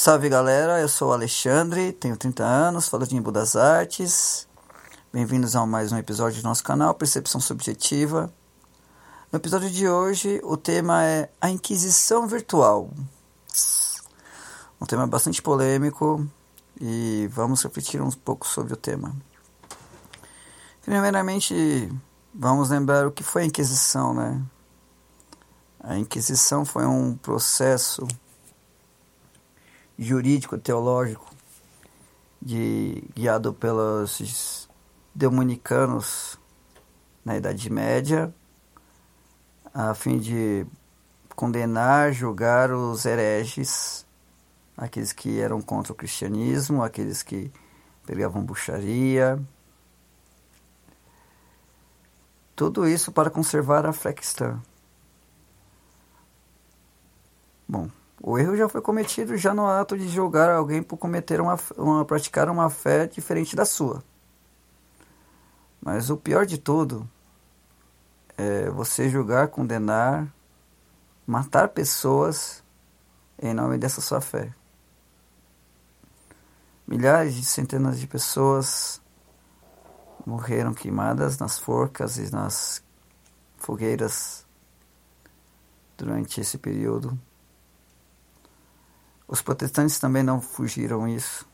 Salve 0.00 0.28
galera, 0.28 0.80
eu 0.80 0.88
sou 0.88 1.08
o 1.08 1.12
Alexandre, 1.12 1.90
tenho 1.90 2.16
30 2.16 2.44
anos, 2.44 2.86
falo 2.86 3.04
de 3.04 3.16
Embu 3.16 3.32
das 3.32 3.56
Artes. 3.56 4.46
Bem-vindos 5.12 5.56
a 5.56 5.66
mais 5.66 5.90
um 5.90 5.98
episódio 5.98 6.40
do 6.40 6.44
nosso 6.44 6.62
canal 6.62 6.94
Percepção 6.94 7.40
Subjetiva. 7.40 8.32
No 9.32 9.38
episódio 9.40 9.68
de 9.68 9.88
hoje, 9.88 10.40
o 10.44 10.56
tema 10.56 11.04
é 11.04 11.28
a 11.40 11.50
Inquisição 11.50 12.28
Virtual. 12.28 12.88
Um 14.80 14.86
tema 14.86 15.04
bastante 15.04 15.42
polêmico 15.42 16.24
e 16.80 17.28
vamos 17.32 17.64
refletir 17.64 18.00
um 18.00 18.08
pouco 18.08 18.46
sobre 18.46 18.74
o 18.74 18.76
tema. 18.76 19.12
Primeiramente, 20.80 21.92
vamos 22.32 22.70
lembrar 22.70 23.04
o 23.04 23.10
que 23.10 23.24
foi 23.24 23.42
a 23.42 23.46
Inquisição, 23.46 24.14
né? 24.14 24.40
A 25.80 25.98
Inquisição 25.98 26.64
foi 26.64 26.86
um 26.86 27.16
processo 27.16 28.06
jurídico, 29.98 30.56
teológico, 30.56 31.28
de, 32.40 33.02
guiado 33.14 33.52
pelos 33.52 34.68
dominicanos 35.14 36.38
na 37.24 37.36
Idade 37.36 37.68
Média, 37.68 38.32
a 39.74 39.92
fim 39.94 40.18
de 40.18 40.64
condenar, 41.34 42.12
julgar 42.12 42.72
os 42.72 43.04
hereges, 43.04 44.06
aqueles 44.76 45.12
que 45.12 45.40
eram 45.40 45.60
contra 45.60 45.92
o 45.92 45.96
cristianismo, 45.96 46.82
aqueles 46.82 47.22
que 47.22 47.50
pregavam 48.06 48.42
bucharia. 48.44 49.40
Tudo 52.54 52.88
isso 52.88 53.12
para 53.12 53.30
conservar 53.30 53.86
a 53.86 53.92
fé 53.92 54.12
cristã. 54.12 54.60
Bom, 57.68 57.90
o 58.20 58.38
erro 58.38 58.56
já 58.56 58.68
foi 58.68 58.80
cometido 58.80 59.36
já 59.36 59.54
no 59.54 59.66
ato 59.66 59.96
de 59.96 60.08
julgar 60.08 60.50
alguém 60.50 60.82
por 60.82 60.96
cometer 60.96 61.40
uma, 61.40 61.58
uma 61.76 62.04
praticar 62.04 62.48
uma 62.48 62.68
fé 62.68 63.06
diferente 63.06 63.54
da 63.54 63.64
sua. 63.64 64.02
Mas 65.80 66.10
o 66.10 66.16
pior 66.16 66.44
de 66.44 66.58
tudo 66.58 67.08
é 68.36 68.68
você 68.70 69.08
julgar, 69.08 69.48
condenar, 69.48 70.26
matar 71.26 71.68
pessoas 71.68 72.62
em 73.40 73.54
nome 73.54 73.78
dessa 73.78 74.00
sua 74.00 74.20
fé. 74.20 74.52
Milhares 76.86 77.34
de 77.34 77.44
centenas 77.44 78.00
de 78.00 78.06
pessoas 78.06 79.00
morreram 80.26 80.74
queimadas 80.74 81.38
nas 81.38 81.58
forcas 81.58 82.16
e 82.18 82.32
nas 82.32 82.82
fogueiras 83.56 84.44
durante 85.96 86.40
esse 86.40 86.58
período. 86.58 87.18
Os 89.28 89.42
protestantes 89.42 89.98
também 89.98 90.22
não 90.22 90.40
fugiram 90.40 91.06
isso. 91.06 91.46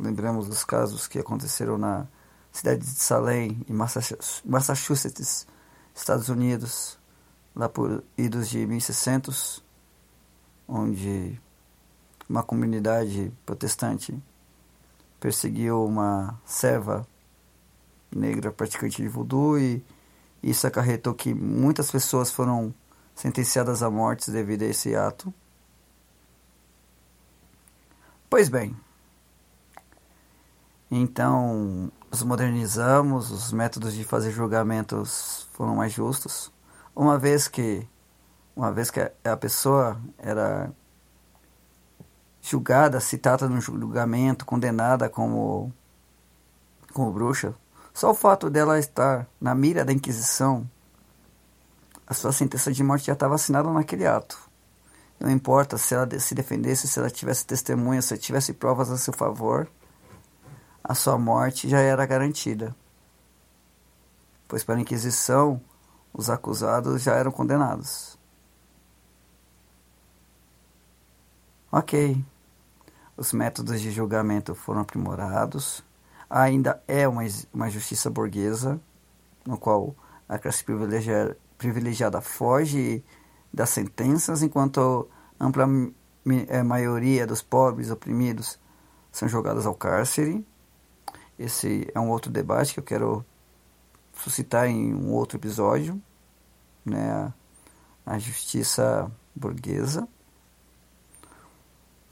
Lembramos 0.00 0.48
dos 0.48 0.64
casos 0.64 1.06
que 1.06 1.18
aconteceram 1.18 1.76
na 1.76 2.06
cidade 2.50 2.80
de 2.80 2.98
Salem, 2.98 3.60
em 3.68 3.72
Massachusetts, 4.44 5.46
Estados 5.94 6.30
Unidos, 6.30 6.98
lá 7.54 7.68
por 7.68 8.02
idos 8.16 8.48
de 8.48 8.66
1600, 8.66 9.62
onde 10.66 11.38
uma 12.28 12.42
comunidade 12.42 13.30
protestante 13.44 14.18
perseguiu 15.20 15.84
uma 15.84 16.40
serva 16.46 17.06
negra 18.10 18.50
praticante 18.50 19.02
de 19.02 19.08
voodoo 19.08 19.58
e 19.58 19.84
isso 20.42 20.66
acarretou 20.66 21.14
que 21.14 21.34
muitas 21.34 21.90
pessoas 21.90 22.30
foram 22.30 22.74
sentenciadas 23.14 23.82
à 23.82 23.90
morte 23.90 24.30
devido 24.30 24.62
a 24.62 24.66
esse 24.66 24.94
ato. 24.94 25.32
Pois 28.36 28.48
bem, 28.48 28.76
então 30.90 31.88
nos 32.10 32.24
modernizamos, 32.24 33.30
os 33.30 33.52
métodos 33.52 33.94
de 33.94 34.02
fazer 34.02 34.32
julgamentos 34.32 35.46
foram 35.52 35.76
mais 35.76 35.92
justos, 35.92 36.52
uma 36.96 37.16
vez 37.16 37.46
que 37.46 37.88
uma 38.56 38.72
vez 38.72 38.90
que 38.90 39.08
a 39.22 39.36
pessoa 39.36 40.00
era 40.18 40.72
julgada, 42.42 42.98
citada 42.98 43.48
no 43.48 43.60
julgamento, 43.60 44.44
condenada 44.44 45.08
como 45.08 45.72
como 46.92 47.12
bruxa, 47.12 47.54
só 47.92 48.10
o 48.10 48.14
fato 48.14 48.50
dela 48.50 48.80
estar 48.80 49.28
na 49.40 49.54
mira 49.54 49.84
da 49.84 49.92
Inquisição, 49.92 50.68
a 52.04 52.12
sua 52.12 52.32
sentença 52.32 52.72
de 52.72 52.82
morte 52.82 53.06
já 53.06 53.12
estava 53.12 53.36
assinada 53.36 53.70
naquele 53.70 54.04
ato. 54.04 54.53
Não 55.24 55.30
importa 55.30 55.78
se 55.78 55.94
ela 55.94 56.06
se 56.20 56.34
defendesse, 56.34 56.86
se 56.86 56.98
ela 56.98 57.08
tivesse 57.08 57.46
testemunha, 57.46 58.02
se 58.02 58.18
tivesse 58.18 58.52
provas 58.52 58.90
a 58.90 58.98
seu 58.98 59.14
favor, 59.14 59.66
a 60.82 60.94
sua 60.94 61.16
morte 61.16 61.66
já 61.66 61.80
era 61.80 62.04
garantida. 62.04 62.76
Pois 64.46 64.62
para 64.62 64.74
a 64.74 64.80
Inquisição, 64.82 65.58
os 66.12 66.28
acusados 66.28 67.02
já 67.02 67.14
eram 67.14 67.32
condenados. 67.32 68.18
Ok. 71.72 72.22
Os 73.16 73.32
métodos 73.32 73.80
de 73.80 73.90
julgamento 73.90 74.54
foram 74.54 74.82
aprimorados. 74.82 75.82
Ainda 76.28 76.82
é 76.86 77.08
uma, 77.08 77.22
uma 77.50 77.70
justiça 77.70 78.10
burguesa, 78.10 78.78
no 79.46 79.56
qual 79.56 79.96
a 80.28 80.38
classe 80.38 80.62
privilegiada, 81.56 82.20
foge 82.20 83.02
das 83.50 83.70
sentenças, 83.70 84.42
enquanto 84.42 85.08
ampla 85.38 85.66
eh, 86.48 86.62
maioria 86.62 87.26
dos 87.26 87.42
pobres 87.42 87.90
oprimidos 87.90 88.58
são 89.12 89.28
jogados 89.28 89.66
ao 89.66 89.74
cárcere. 89.74 90.44
Esse 91.38 91.90
é 91.94 92.00
um 92.00 92.10
outro 92.10 92.30
debate 92.30 92.74
que 92.74 92.80
eu 92.80 92.84
quero 92.84 93.24
suscitar 94.14 94.66
em 94.66 94.94
um 94.94 95.12
outro 95.12 95.38
episódio, 95.38 96.00
né? 96.84 97.32
A, 98.06 98.18
justiça 98.18 99.10
burguesa. 99.34 100.06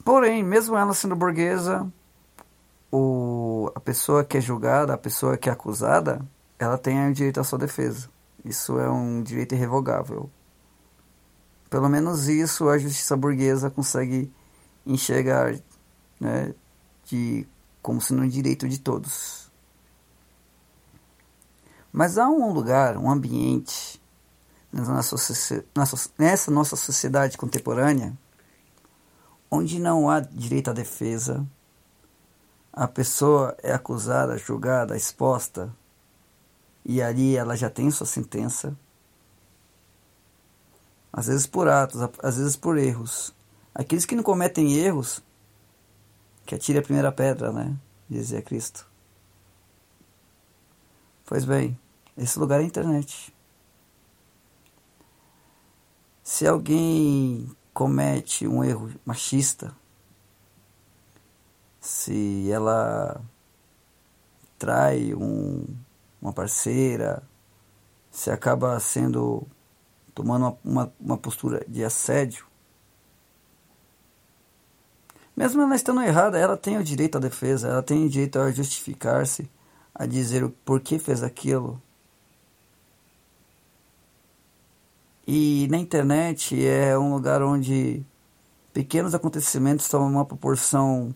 Porém, 0.03 0.43
mesmo 0.43 0.75
ela 0.75 0.93
sendo 0.93 1.15
burguesa, 1.15 1.89
o, 2.91 3.71
a 3.73 3.79
pessoa 3.79 4.23
que 4.23 4.37
é 4.37 4.41
julgada, 4.41 4.93
a 4.93 4.97
pessoa 4.97 5.37
que 5.37 5.49
é 5.49 5.51
acusada, 5.51 6.21
ela 6.59 6.77
tem 6.77 7.09
o 7.09 7.13
direito 7.13 7.39
à 7.39 7.43
sua 7.43 7.59
defesa. 7.59 8.09
Isso 8.43 8.77
é 8.79 8.89
um 8.89 9.21
direito 9.21 9.55
irrevogável. 9.55 10.29
Pelo 11.73 11.89
menos 11.89 12.27
isso 12.27 12.69
a 12.69 12.77
justiça 12.77 13.17
burguesa 13.17 13.67
consegue 13.67 14.31
enxergar 14.85 15.59
né, 16.19 16.53
de, 17.05 17.47
como 17.81 17.99
sendo 17.99 18.21
um 18.21 18.27
direito 18.27 18.69
de 18.69 18.79
todos. 18.79 19.51
Mas 21.91 22.19
há 22.19 22.29
um 22.29 22.53
lugar, 22.53 22.95
um 22.95 23.09
ambiente 23.09 23.99
nessa 24.71 26.51
nossa 26.51 26.75
sociedade 26.75 27.39
contemporânea 27.39 28.15
onde 29.49 29.79
não 29.79 30.07
há 30.07 30.19
direito 30.19 30.69
à 30.69 30.73
defesa, 30.73 31.43
a 32.71 32.87
pessoa 32.87 33.57
é 33.63 33.73
acusada, 33.73 34.37
julgada, 34.37 34.95
exposta 34.95 35.75
e 36.85 37.01
ali 37.01 37.35
ela 37.35 37.57
já 37.57 37.67
tem 37.67 37.89
sua 37.89 38.05
sentença 38.05 38.77
às 41.13 41.27
vezes 41.27 41.45
por 41.45 41.67
atos, 41.67 42.01
às 42.23 42.37
vezes 42.37 42.55
por 42.55 42.75
erros. 42.75 43.33
Aqueles 43.73 44.03
que 44.03 44.15
não 44.15 44.23
cometem 44.23 44.73
erros, 44.73 45.21
que 46.43 46.55
atire 46.55 46.79
a 46.79 46.81
primeira 46.81 47.11
pedra, 47.11 47.51
né? 47.51 47.77
Dizia 48.09 48.41
Cristo. 48.41 48.87
Pois 51.23 51.45
bem, 51.45 51.79
esse 52.17 52.37
lugar 52.39 52.59
é 52.59 52.63
a 52.63 52.65
internet. 52.65 53.33
Se 56.23 56.47
alguém 56.47 57.55
comete 57.73 58.47
um 58.47 58.63
erro 58.63 58.91
machista, 59.05 59.75
se 61.79 62.49
ela 62.51 63.21
trai 64.57 65.13
um, 65.13 65.65
uma 66.21 66.33
parceira, 66.33 67.21
se 68.09 68.31
acaba 68.31 68.79
sendo 68.79 69.45
tomando 70.13 70.43
uma, 70.43 70.57
uma, 70.63 70.93
uma 70.99 71.17
postura 71.17 71.65
de 71.67 71.83
assédio, 71.83 72.45
mesmo 75.35 75.61
ela 75.61 75.75
estando 75.75 76.01
errada, 76.01 76.37
ela 76.37 76.55
tem 76.55 76.77
o 76.77 76.83
direito 76.83 77.17
à 77.17 77.19
defesa, 77.19 77.67
ela 77.67 77.81
tem 77.81 78.05
o 78.05 78.09
direito 78.09 78.37
a 78.37 78.51
justificar-se, 78.51 79.49
a 79.93 80.05
dizer 80.05 80.43
o 80.43 80.49
porquê 80.49 80.99
fez 80.99 81.23
aquilo. 81.23 81.81
E 85.25 85.67
na 85.71 85.77
internet 85.77 86.65
é 86.65 86.97
um 86.97 87.13
lugar 87.13 87.41
onde 87.41 88.03
pequenos 88.73 89.15
acontecimentos 89.15 89.87
tomam 89.87 90.09
uma 90.09 90.25
proporção 90.25 91.15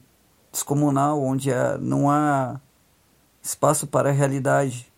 descomunal, 0.52 1.22
onde 1.22 1.50
não 1.80 2.10
há 2.10 2.60
espaço 3.42 3.86
para 3.86 4.10
a 4.10 4.14
realidade. 4.14 4.92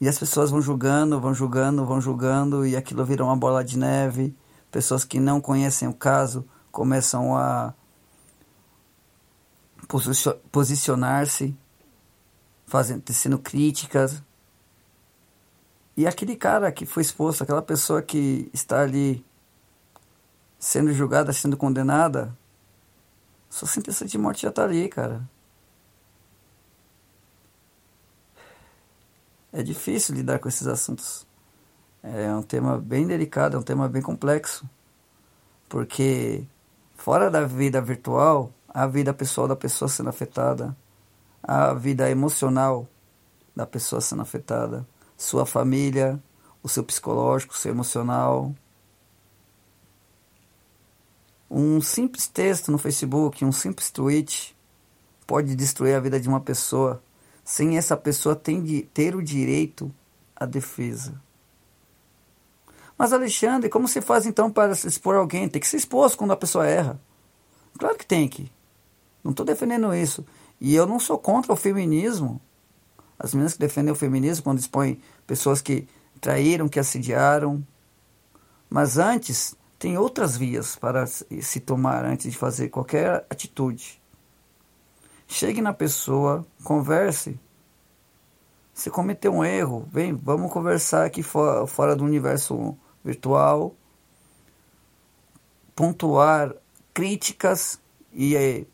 E 0.00 0.08
as 0.08 0.18
pessoas 0.18 0.50
vão 0.50 0.60
julgando, 0.60 1.20
vão 1.20 1.32
julgando, 1.32 1.86
vão 1.86 2.00
julgando, 2.00 2.66
e 2.66 2.76
aquilo 2.76 3.04
vira 3.04 3.24
uma 3.24 3.36
bola 3.36 3.64
de 3.64 3.78
neve. 3.78 4.34
pessoas 4.70 5.04
que 5.04 5.18
não 5.18 5.40
conhecem 5.40 5.88
o 5.88 5.94
caso 5.94 6.46
começam 6.70 7.34
a 7.34 7.72
posicionar-se, 10.52 11.56
fazendo, 12.66 13.00
tecendo 13.02 13.38
críticas. 13.38 14.22
E 15.96 16.06
aquele 16.06 16.36
cara 16.36 16.70
que 16.70 16.84
foi 16.84 17.02
exposto, 17.02 17.42
aquela 17.42 17.62
pessoa 17.62 18.02
que 18.02 18.50
está 18.52 18.80
ali 18.82 19.24
sendo 20.58 20.92
julgada, 20.92 21.32
sendo 21.32 21.56
condenada, 21.56 22.36
sua 23.48 23.68
sentença 23.68 24.04
de 24.04 24.18
morte 24.18 24.42
já 24.42 24.50
está 24.50 24.64
ali, 24.64 24.88
cara. 24.88 25.26
É 29.56 29.62
difícil 29.62 30.14
lidar 30.14 30.38
com 30.38 30.50
esses 30.50 30.66
assuntos. 30.66 31.26
É 32.02 32.30
um 32.34 32.42
tema 32.42 32.76
bem 32.76 33.06
delicado, 33.06 33.56
é 33.56 33.58
um 33.58 33.62
tema 33.62 33.88
bem 33.88 34.02
complexo. 34.02 34.68
Porque 35.66 36.46
fora 36.94 37.30
da 37.30 37.46
vida 37.46 37.80
virtual, 37.80 38.52
a 38.68 38.86
vida 38.86 39.14
pessoal 39.14 39.48
da 39.48 39.56
pessoa 39.56 39.88
sendo 39.88 40.10
afetada, 40.10 40.76
a 41.42 41.72
vida 41.72 42.10
emocional 42.10 42.86
da 43.56 43.66
pessoa 43.66 43.98
sendo 43.98 44.20
afetada, 44.20 44.86
sua 45.16 45.46
família, 45.46 46.22
o 46.62 46.68
seu 46.68 46.84
psicológico, 46.84 47.54
o 47.54 47.56
seu 47.56 47.72
emocional. 47.72 48.54
Um 51.50 51.80
simples 51.80 52.26
texto 52.26 52.70
no 52.70 52.76
Facebook, 52.76 53.42
um 53.42 53.52
simples 53.52 53.90
tweet 53.90 54.54
pode 55.26 55.56
destruir 55.56 55.94
a 55.94 56.00
vida 56.00 56.20
de 56.20 56.28
uma 56.28 56.42
pessoa 56.42 57.02
sem 57.46 57.78
essa 57.78 57.96
pessoa 57.96 58.34
ter 58.34 59.14
o 59.14 59.22
direito 59.22 59.94
à 60.34 60.44
defesa. 60.44 61.14
Mas 62.98 63.12
Alexandre, 63.12 63.68
como 63.68 63.86
se 63.86 64.00
faz 64.00 64.26
então 64.26 64.50
para 64.50 64.74
se 64.74 64.88
expor 64.88 65.14
alguém? 65.14 65.48
Tem 65.48 65.60
que 65.60 65.68
ser 65.68 65.76
exposto 65.76 66.18
quando 66.18 66.32
a 66.32 66.36
pessoa 66.36 66.66
erra. 66.66 67.00
Claro 67.78 67.96
que 67.96 68.04
tem 68.04 68.26
que. 68.26 68.50
Não 69.22 69.30
estou 69.30 69.46
defendendo 69.46 69.94
isso. 69.94 70.26
E 70.60 70.74
eu 70.74 70.86
não 70.86 70.98
sou 70.98 71.18
contra 71.18 71.52
o 71.52 71.56
feminismo. 71.56 72.40
As 73.16 73.32
meninas 73.32 73.52
que 73.52 73.60
defendem 73.60 73.92
o 73.92 73.96
feminismo 73.96 74.42
quando 74.42 74.58
expõem 74.58 75.00
pessoas 75.24 75.62
que 75.62 75.86
traíram, 76.20 76.68
que 76.68 76.80
assediaram. 76.80 77.64
Mas 78.68 78.98
antes, 78.98 79.54
tem 79.78 79.96
outras 79.96 80.36
vias 80.36 80.74
para 80.74 81.06
se 81.06 81.60
tomar 81.60 82.04
antes 82.04 82.32
de 82.32 82.36
fazer 82.36 82.70
qualquer 82.70 83.24
atitude. 83.30 84.02
Chegue 85.26 85.60
na 85.60 85.72
pessoa, 85.72 86.46
converse. 86.62 87.38
Se 88.72 88.90
cometeu 88.90 89.32
um 89.32 89.44
erro, 89.44 89.88
vem, 89.90 90.14
vamos 90.14 90.52
conversar 90.52 91.06
aqui 91.06 91.22
fora, 91.22 91.66
fora 91.66 91.96
do 91.96 92.04
universo 92.04 92.76
virtual, 93.02 93.74
pontuar 95.74 96.54
críticas 96.92 97.80
e 98.12 98.36
é, 98.36 98.66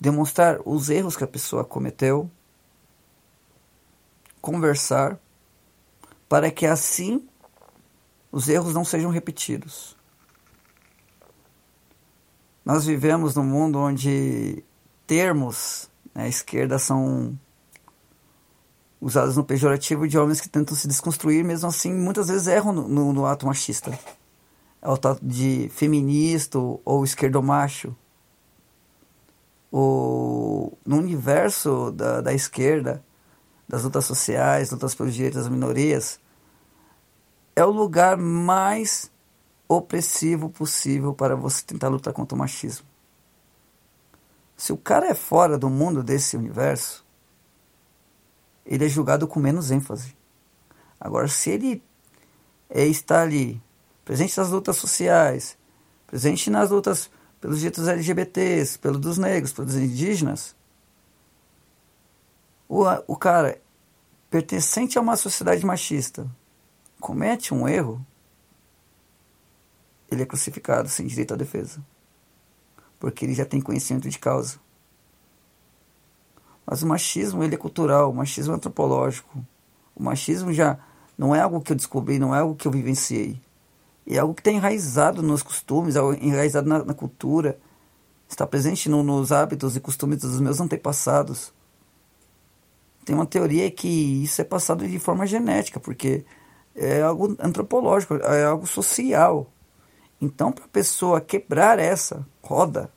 demonstrar 0.00 0.60
os 0.64 0.90
erros 0.90 1.16
que 1.16 1.24
a 1.24 1.28
pessoa 1.28 1.64
cometeu, 1.64 2.30
conversar, 4.40 5.18
para 6.28 6.50
que 6.50 6.66
assim 6.66 7.28
os 8.30 8.48
erros 8.48 8.74
não 8.74 8.84
sejam 8.84 9.10
repetidos. 9.10 9.96
Nós 12.64 12.84
vivemos 12.84 13.34
num 13.34 13.44
mundo 13.44 13.78
onde 13.78 14.64
termos 15.06 15.90
né, 16.14 16.28
esquerda 16.28 16.78
são 16.78 17.38
usados 19.00 19.36
no 19.36 19.44
pejorativo 19.44 20.08
de 20.08 20.18
homens 20.18 20.40
que 20.40 20.48
tentam 20.48 20.76
se 20.76 20.88
desconstruir, 20.88 21.44
mesmo 21.44 21.68
assim 21.68 21.94
muitas 21.94 22.28
vezes 22.28 22.46
erram 22.46 22.72
no, 22.72 22.88
no, 22.88 23.12
no 23.12 23.26
ato 23.26 23.46
machista. 23.46 23.96
É 24.80 24.88
o 24.88 24.96
tal 24.96 25.18
de 25.22 25.68
feminista 25.74 26.58
ou 26.58 27.04
esquerdomacho. 27.04 27.94
O, 29.70 30.72
no 30.86 30.96
universo 30.96 31.90
da, 31.90 32.20
da 32.20 32.32
esquerda, 32.32 33.04
das 33.68 33.82
lutas 33.82 34.04
sociais, 34.04 34.70
lutas 34.70 34.94
pelos 34.94 35.14
direitos 35.14 35.42
das 35.42 35.48
minorias, 35.50 36.18
é 37.54 37.64
o 37.64 37.70
lugar 37.70 38.16
mais 38.16 39.10
opressivo 39.68 40.48
possível 40.48 41.12
para 41.12 41.34
você 41.34 41.62
tentar 41.64 41.88
lutar 41.88 42.12
contra 42.12 42.34
o 42.34 42.38
machismo. 42.38 42.86
Se 44.56 44.72
o 44.72 44.76
cara 44.76 45.08
é 45.08 45.14
fora 45.14 45.58
do 45.58 45.68
mundo 45.68 46.02
desse 46.02 46.36
universo, 46.36 47.04
ele 48.64 48.86
é 48.86 48.88
julgado 48.88 49.28
com 49.28 49.38
menos 49.38 49.70
ênfase. 49.70 50.16
Agora, 50.98 51.28
se 51.28 51.50
ele 51.50 51.82
é, 52.70 52.84
está 52.86 53.20
ali, 53.20 53.62
presente 54.04 54.36
nas 54.38 54.48
lutas 54.48 54.76
sociais, 54.76 55.58
presente 56.06 56.48
nas 56.48 56.70
lutas 56.70 57.10
pelos 57.38 57.58
direitos 57.58 57.86
LGBTs, 57.86 58.78
pelos 58.78 58.98
dos 58.98 59.18
negros, 59.18 59.52
pelos 59.52 59.74
indígenas, 59.74 60.56
o, 62.66 62.84
o 63.06 63.16
cara 63.16 63.60
pertencente 64.30 64.96
a 64.96 65.02
uma 65.02 65.16
sociedade 65.16 65.64
machista 65.64 66.26
comete 66.98 67.52
um 67.52 67.68
erro, 67.68 68.04
ele 70.10 70.22
é 70.22 70.26
crucificado 70.26 70.88
sem 70.88 71.06
direito 71.06 71.34
à 71.34 71.36
defesa 71.36 71.84
porque 72.98 73.24
ele 73.24 73.34
já 73.34 73.44
tem 73.44 73.60
conhecimento 73.60 74.08
de 74.08 74.18
causa. 74.18 74.58
Mas 76.66 76.82
o 76.82 76.86
machismo 76.86 77.44
ele 77.44 77.54
é 77.54 77.58
cultural, 77.58 78.10
o 78.10 78.14
machismo 78.14 78.52
é 78.52 78.56
antropológico. 78.56 79.38
O 79.94 80.02
machismo 80.02 80.52
já 80.52 80.78
não 81.16 81.34
é 81.34 81.40
algo 81.40 81.60
que 81.60 81.72
eu 81.72 81.76
descobri, 81.76 82.18
não 82.18 82.34
é 82.34 82.40
algo 82.40 82.56
que 82.56 82.66
eu 82.66 82.72
vivenciei. 82.72 83.40
É 84.06 84.18
algo 84.18 84.34
que 84.34 84.40
está 84.40 84.50
enraizado 84.50 85.22
nos 85.22 85.42
costumes, 85.42 85.94
enraizado 86.20 86.68
na, 86.68 86.84
na 86.84 86.94
cultura, 86.94 87.58
está 88.28 88.46
presente 88.46 88.88
no, 88.88 89.02
nos 89.02 89.32
hábitos 89.32 89.76
e 89.76 89.80
costumes 89.80 90.18
dos 90.18 90.40
meus 90.40 90.60
antepassados. 90.60 91.52
Tem 93.04 93.14
uma 93.14 93.26
teoria 93.26 93.70
que 93.70 93.88
isso 94.24 94.40
é 94.40 94.44
passado 94.44 94.86
de 94.86 94.98
forma 94.98 95.26
genética, 95.26 95.78
porque 95.78 96.24
é 96.74 97.02
algo 97.02 97.36
antropológico, 97.40 98.14
é 98.16 98.44
algo 98.44 98.66
social. 98.66 99.46
Então, 100.20 100.50
para 100.50 100.64
a 100.64 100.68
pessoa 100.68 101.20
quebrar 101.20 101.78
essa 101.78 102.26
roda, 102.46 102.90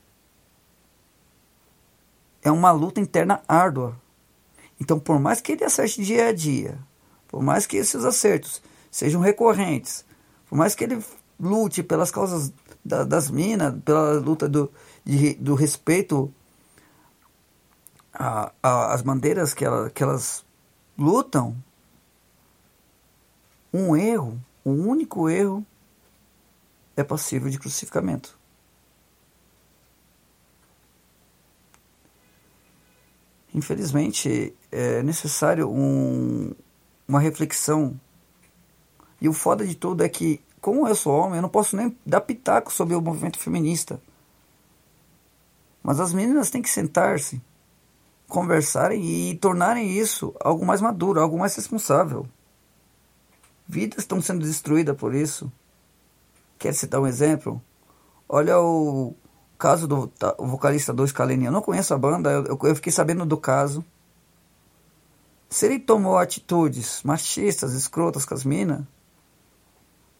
é 2.41 2.51
uma 2.51 2.71
luta 2.71 3.01
interna 3.01 3.41
árdua. 3.47 3.99
Então, 4.79 4.99
por 4.99 5.19
mais 5.19 5.41
que 5.41 5.51
ele 5.53 5.65
acerte 5.65 6.03
dia 6.03 6.27
a 6.27 6.33
dia, 6.33 6.79
por 7.27 7.41
mais 7.41 7.65
que 7.65 7.77
esses 7.77 8.05
acertos 8.05 8.61
sejam 8.89 9.19
recorrentes, 9.19 10.05
por 10.47 10.57
mais 10.57 10.73
que 10.75 10.83
ele 10.83 11.03
lute 11.39 11.83
pelas 11.83 12.11
causas 12.11 12.53
da, 12.83 13.03
das 13.03 13.29
minas, 13.29 13.75
pela 13.83 14.13
luta 14.13 14.47
do, 14.47 14.71
de, 15.03 15.33
do 15.35 15.55
respeito 15.55 16.33
às 18.61 19.01
bandeiras 19.01 19.53
que, 19.53 19.65
ela, 19.65 19.89
que 19.89 20.03
elas 20.03 20.45
lutam, 20.97 21.55
um 23.73 23.95
erro, 23.95 24.39
um 24.65 24.87
único 24.87 25.29
erro, 25.29 25.65
é 26.95 27.03
passível 27.03 27.49
de 27.49 27.59
crucificamento. 27.59 28.38
Infelizmente, 33.59 34.55
é 34.71 35.03
necessário 35.03 35.69
um, 35.69 36.53
uma 37.05 37.19
reflexão. 37.19 37.99
E 39.19 39.27
o 39.27 39.33
foda 39.33 39.67
de 39.67 39.75
tudo 39.75 40.01
é 40.01 40.07
que, 40.07 40.41
como 40.61 40.87
eu 40.87 40.95
sou 40.95 41.13
homem, 41.13 41.35
eu 41.35 41.41
não 41.41 41.49
posso 41.49 41.75
nem 41.75 41.93
dar 42.05 42.21
pitaco 42.21 42.71
sobre 42.71 42.95
o 42.95 43.01
movimento 43.01 43.37
feminista. 43.37 44.01
Mas 45.83 45.99
as 45.99 46.13
meninas 46.13 46.49
têm 46.49 46.61
que 46.61 46.69
sentar-se, 46.69 47.41
conversarem 48.29 49.03
e 49.03 49.35
tornarem 49.35 49.91
isso 49.91 50.33
algo 50.39 50.65
mais 50.65 50.79
maduro, 50.79 51.19
algo 51.19 51.37
mais 51.37 51.53
responsável. 51.53 52.25
Vidas 53.67 53.99
estão 53.99 54.21
sendo 54.21 54.45
destruídas 54.45 54.95
por 54.95 55.13
isso. 55.13 55.51
Quer 56.57 56.73
citar 56.73 57.01
um 57.01 57.07
exemplo? 57.07 57.61
Olha 58.29 58.57
o 58.57 59.13
caso 59.59 59.87
do 59.87 60.07
tá, 60.07 60.33
vocalista 60.39 60.93
do 60.93 61.05
Scaleni. 61.05 61.45
Eu 61.45 61.51
não 61.51 61.61
conheço 61.61 61.93
a 61.93 61.97
banda, 61.97 62.31
eu, 62.31 62.57
eu 62.63 62.75
fiquei 62.75 62.93
sabendo 62.93 63.25
do 63.25 63.37
caso. 63.37 63.83
Se 65.49 65.65
ele 65.65 65.79
tomou 65.79 66.17
atitudes 66.17 67.01
machistas, 67.03 67.73
escrotas 67.73 68.23
com 68.23 68.33
as 68.33 68.45
minas, 68.45 68.81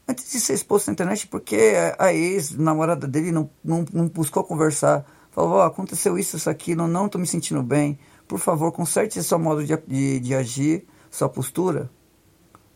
antes 0.07 0.29
de 0.31 0.39
ser 0.41 0.53
exposto 0.53 0.87
na 0.87 0.93
internet, 0.93 1.27
porque 1.27 1.73
a 1.97 2.11
ex-namorada 2.13 3.07
dele 3.07 3.31
não, 3.31 3.49
não, 3.63 3.85
não 3.93 4.07
buscou 4.09 4.43
conversar, 4.43 5.05
falou: 5.31 5.57
oh, 5.57 5.61
aconteceu 5.61 6.17
isso, 6.17 6.35
isso, 6.35 6.49
aquilo, 6.49 6.87
não 6.87 7.05
estou 7.05 7.21
me 7.21 7.27
sentindo 7.27 7.63
bem, 7.63 7.97
por 8.27 8.39
favor, 8.39 8.71
conserte 8.71 9.23
seu 9.23 9.39
modo 9.39 9.63
de, 9.63 9.77
de, 9.87 10.19
de 10.19 10.35
agir, 10.35 10.85
sua 11.09 11.29
postura. 11.29 11.89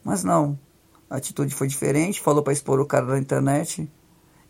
Mas 0.04 0.24
não, 0.24 0.58
a 1.10 1.18
atitude 1.18 1.54
foi 1.54 1.68
diferente, 1.68 2.22
falou 2.22 2.42
para 2.42 2.54
expor 2.54 2.80
o 2.80 2.86
cara 2.86 3.06
na 3.06 3.20
internet. 3.20 3.90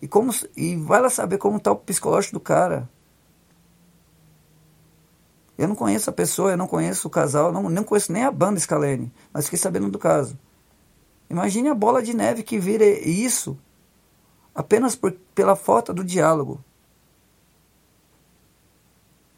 E, 0.04 0.08
como, 0.10 0.36
e 0.58 0.76
vai 0.76 1.00
lá 1.00 1.10
saber 1.10 1.38
como 1.38 1.56
está 1.56 1.72
o 1.72 1.78
psicológico 1.78 2.34
do 2.34 2.40
cara. 2.42 2.90
Eu 5.58 5.66
não 5.66 5.76
conheço 5.76 6.10
a 6.10 6.14
pessoa, 6.14 6.52
eu 6.52 6.58
não 6.58 6.68
conheço 6.68 7.08
o 7.08 7.10
casal, 7.10 7.54
não, 7.54 7.70
não 7.70 7.86
conheço 7.86 8.12
nem 8.12 8.26
a 8.26 8.30
banda 8.30 8.60
Scalene, 8.60 9.14
mas 9.32 9.46
fiquei 9.46 9.58
sabendo 9.58 9.90
do 9.90 9.98
caso. 9.98 10.38
Imagine 11.30 11.70
a 11.70 11.74
bola 11.74 12.04
de 12.04 12.14
neve 12.14 12.44
que 12.44 12.60
vira 12.60 12.84
isso 12.84 13.58
apenas 14.54 14.94
por, 14.94 15.14
pela 15.34 15.56
falta 15.56 15.94
do 15.94 16.04
diálogo. 16.04 16.62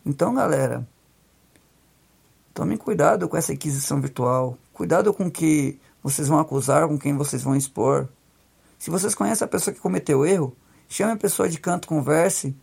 Então, 0.04 0.34
galera, 0.34 0.88
tomem 2.56 2.76
cuidado 2.76 3.30
com 3.30 3.38
essa 3.38 3.54
inquisição 3.54 4.02
virtual. 4.02 4.58
Cuidado 4.74 5.14
com 5.14 5.30
que 5.30 5.80
vocês 6.02 6.28
vão 6.28 6.40
acusar, 6.40 6.88
com 6.88 6.98
quem 6.98 7.16
vocês 7.16 7.44
vão 7.44 7.56
expor. 7.56 8.10
Se 8.78 8.90
vocês 8.90 9.16
conhecem 9.16 9.46
a 9.46 9.50
pessoa 9.50 9.74
que 9.74 9.80
cometeu 9.80 10.20
o 10.20 10.26
erro, 10.26 10.56
chame 10.88 11.14
a 11.14 11.18
pessoa 11.18 11.50
de 11.50 11.60
canto, 11.60 11.88
converse, 11.88 12.56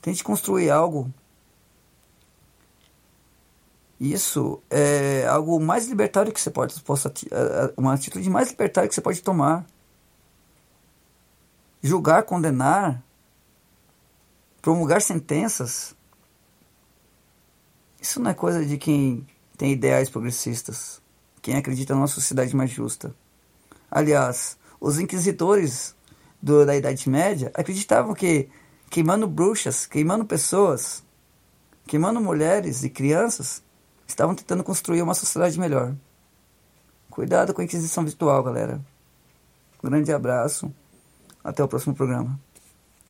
tente 0.00 0.24
construir 0.24 0.70
algo. 0.70 1.12
Isso 4.00 4.62
é 4.70 5.26
algo 5.26 5.60
mais 5.60 5.86
libertário 5.86 6.32
que 6.32 6.40
você 6.40 6.50
pode, 6.50 6.80
possa, 6.80 7.12
é, 7.30 7.34
é, 7.34 7.74
uma 7.76 7.92
atitude 7.92 8.30
mais 8.30 8.48
libertária 8.48 8.88
que 8.88 8.94
você 8.94 9.00
pode 9.00 9.20
tomar. 9.22 9.66
Julgar, 11.82 12.22
condenar, 12.22 13.02
promulgar 14.62 15.02
sentenças. 15.02 15.94
Isso 18.00 18.20
não 18.20 18.30
é 18.30 18.34
coisa 18.34 18.64
de 18.64 18.78
quem 18.78 19.26
tem 19.56 19.72
ideais 19.72 20.08
progressistas, 20.08 21.02
quem 21.42 21.56
acredita 21.56 21.94
numa 21.94 22.06
sociedade 22.06 22.56
mais 22.56 22.70
justa. 22.70 23.14
Aliás, 23.90 24.56
os 24.80 24.98
inquisidores 24.98 25.94
do, 26.40 26.64
da 26.64 26.74
Idade 26.74 27.08
Média 27.08 27.50
acreditavam 27.54 28.14
que 28.14 28.48
queimando 28.88 29.28
bruxas, 29.28 29.86
queimando 29.86 30.24
pessoas, 30.24 31.04
queimando 31.86 32.20
mulheres 32.20 32.82
e 32.82 32.90
crianças, 32.90 33.62
estavam 34.06 34.34
tentando 34.34 34.64
construir 34.64 35.02
uma 35.02 35.14
sociedade 35.14 35.58
melhor. 35.60 35.94
Cuidado 37.10 37.52
com 37.52 37.60
a 37.60 37.64
Inquisição 37.64 38.04
virtual, 38.04 38.42
galera. 38.42 38.80
grande 39.82 40.12
abraço. 40.12 40.72
Até 41.42 41.62
o 41.62 41.68
próximo 41.68 41.94
programa. 41.94 42.38